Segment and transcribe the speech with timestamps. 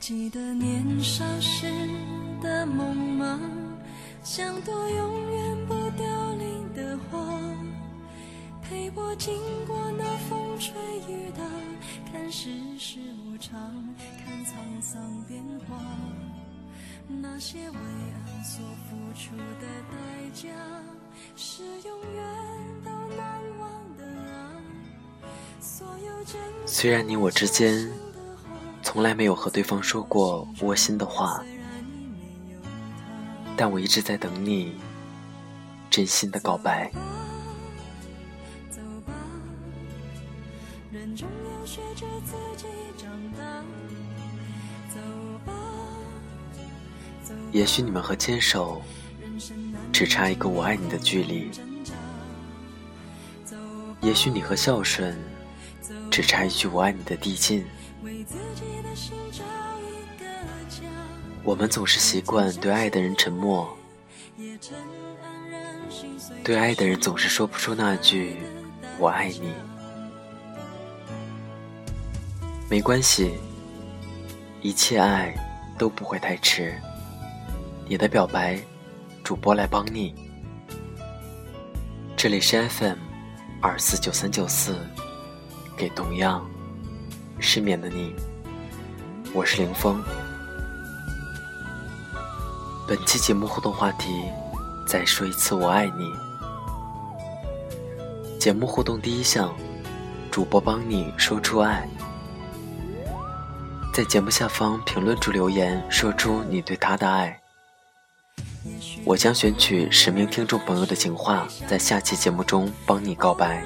[0.00, 1.66] 记得年少时
[2.40, 3.38] 的梦吗？
[4.22, 6.27] 像朵永远不凋，
[9.18, 9.34] 经
[9.66, 10.72] 过那风吹
[11.08, 11.42] 雨打，
[12.12, 13.58] 看世事无常，
[14.24, 15.76] 看沧桑变化。
[17.08, 19.96] 那些为爱所付出的代
[20.32, 20.48] 价，
[21.34, 22.24] 是永远
[22.84, 24.52] 都难忘的啊！
[25.60, 27.90] 所有真虽然你我之间。
[28.80, 31.44] 从来没有和对方说过窝心的话，
[33.54, 34.72] 但我一直在等你
[35.90, 36.90] 真心的告白。
[47.50, 48.82] 也许你们和牵手
[49.92, 51.50] 只差一个我爱你的距离，
[54.00, 55.18] 也许你和孝顺
[56.10, 57.66] 只差一句我爱你的递进。
[61.42, 63.76] 我们总是习惯对爱的人沉默，
[66.44, 68.36] 对爱的人总是说不出那句
[68.98, 69.52] “我爱你”。
[72.70, 73.32] 没关系，
[74.60, 75.34] 一切爱
[75.78, 76.78] 都不会太迟。
[77.86, 78.60] 你的表白，
[79.24, 80.14] 主播来帮你。
[82.14, 82.98] 这里是 FM
[83.62, 84.76] 二四九三九四，
[85.78, 86.46] 给同样
[87.40, 88.14] 失眠的你，
[89.32, 90.04] 我是林峰。
[92.86, 94.10] 本期节目互动话题：
[94.86, 96.12] 再说一次我爱你。
[98.38, 99.54] 节目互动第一项，
[100.30, 101.88] 主播帮你说出爱，
[103.98, 107.36] 在节目下方评论处留言，说出你对他的爱。
[109.04, 113.60] 我将选取十名听众朋友的情话，在下期节目中帮你告白。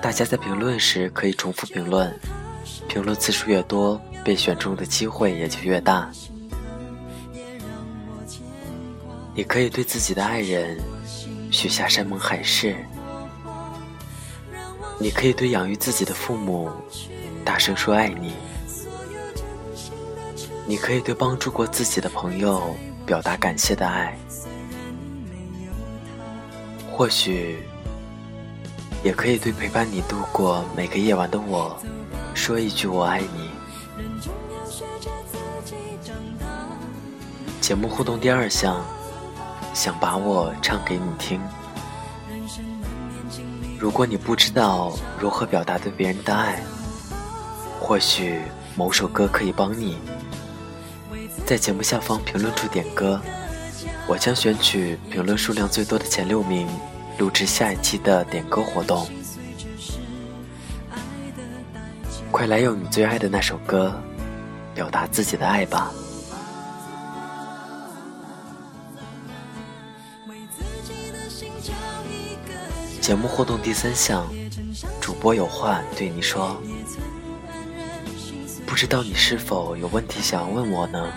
[0.00, 2.18] 大家在评论时可以重复评论，
[2.88, 6.10] 评论次数越多，被选中的机会也就越大。
[9.34, 10.82] 你可以对自己的爱人
[11.50, 12.74] 许下山盟海誓，
[14.98, 16.70] 你可以对养育自己的父母
[17.44, 18.32] 大声说爱你，
[20.66, 22.74] 你可以对帮助过自己的朋友
[23.04, 24.16] 表达感谢的爱，
[26.90, 27.58] 或许
[29.02, 31.76] 也可以对陪伴你度过每个夜晚的我
[32.34, 33.50] 说一句我爱你。
[37.60, 38.82] 节目互动第二项。
[39.74, 41.40] 想把我唱给你听。
[43.76, 46.62] 如果你不知道如何表达对别人的爱，
[47.86, 48.40] 或许
[48.74, 49.98] 某首歌可以帮你。
[51.44, 53.20] 在节目下方评论处点歌，
[54.06, 56.66] 我将选取评论数量最多的前六名，
[57.18, 59.06] 录制下一期的点歌活动。
[62.30, 63.94] 快来用你最爱的那首歌，
[64.74, 65.92] 表达自己的爱吧。
[73.02, 74.26] 节目互动第三项，
[75.02, 76.58] 主播有话对你说，
[78.74, 81.12] 不知道你是否有问题想要问我呢？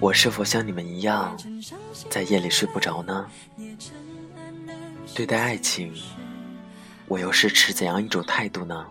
[0.00, 1.38] 我是否像你们一样，
[2.08, 3.24] 在夜里睡不着呢？
[5.14, 5.94] 对待爱情，
[7.06, 8.84] 我又是持怎样一种态度呢？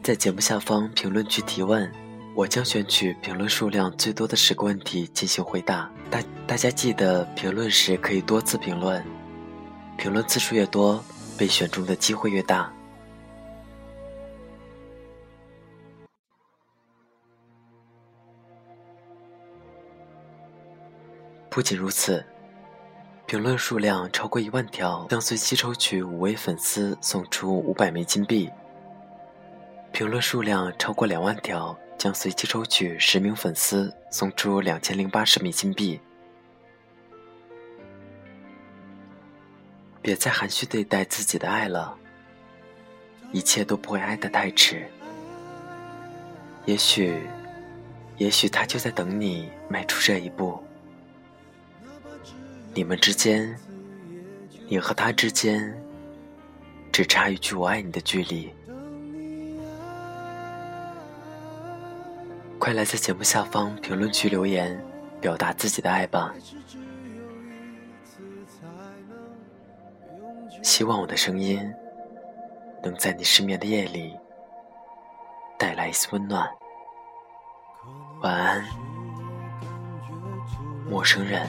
[0.00, 1.92] 在节目下方评论区提问，
[2.36, 5.90] 我将选取评论数量最多的十个问题进行回答。
[6.08, 9.04] 大大家记得评论时可以多次评论。
[9.98, 11.04] 评论次数越多，
[11.36, 12.72] 被选中的机会越大。
[21.54, 22.26] 不仅如此，
[23.26, 28.50] 评论数量超过一万条，将随机抽取五位粉丝送出五百枚金币；
[29.92, 36.00] 评论数量超过两万条，将随机抽取十名粉丝送出两千零八十枚金币。
[40.02, 41.96] 别再含蓄对待自己的爱了，
[43.30, 44.90] 一切都不会爱得太迟。
[46.64, 47.16] 也许，
[48.16, 50.60] 也许他就在等你迈出这一步。
[52.76, 53.56] 你们之间，
[54.68, 55.72] 你和他之间，
[56.90, 58.52] 只差一句“我爱你”的距离。
[62.58, 64.84] 快来在节目下方评论区留言，
[65.20, 66.34] 表达自己的爱吧。
[70.60, 71.72] 希望我的声音
[72.82, 74.16] 能在你失眠的夜里
[75.56, 76.50] 带来一丝温暖。
[78.22, 78.64] 晚安，
[80.90, 81.48] 陌生人。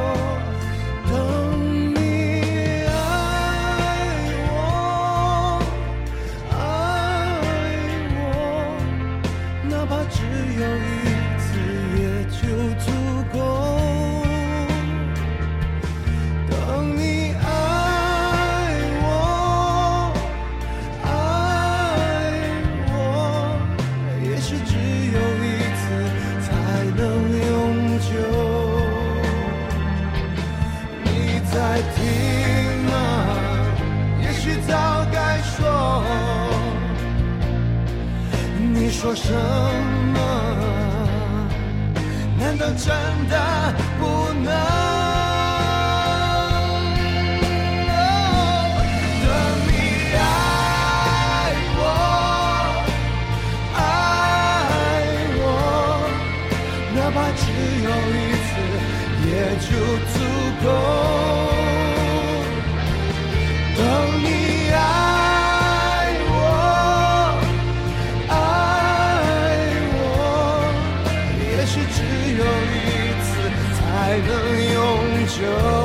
[10.67, 10.69] 一
[11.39, 11.45] 次
[12.01, 12.39] 也就
[12.79, 12.85] 足
[13.31, 13.35] 够。
[16.49, 16.53] 当
[16.95, 17.01] 你
[17.33, 17.43] 爱
[19.01, 19.05] 我，
[21.03, 21.07] 爱
[22.87, 22.89] 我，
[24.23, 24.69] 也许只
[25.13, 25.45] 有一
[25.79, 25.81] 次
[26.41, 26.49] 才
[26.95, 26.99] 能
[27.47, 27.49] 永
[27.99, 28.09] 久。
[31.03, 31.07] 你
[31.51, 31.55] 在
[31.95, 31.99] 听
[32.85, 32.89] 吗？
[34.21, 34.69] 也许早
[35.11, 35.49] 该说。
[38.73, 39.33] 你说什
[42.51, 42.85] 真的真
[43.29, 43.35] 的
[43.97, 44.03] 不
[44.43, 44.51] 能？
[49.23, 49.25] 等
[49.67, 49.69] 你
[50.17, 50.19] 爱
[51.77, 51.81] 我，
[53.73, 53.79] 爱
[55.39, 55.41] 我，
[56.93, 57.41] 哪怕只
[57.87, 58.51] 有一次，
[59.29, 59.31] 也
[59.61, 59.69] 就
[60.11, 60.13] 足
[60.61, 60.65] 够。
[63.77, 63.79] 等
[64.21, 64.27] 你
[74.11, 75.80] 才能永久。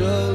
[0.00, 0.29] 说，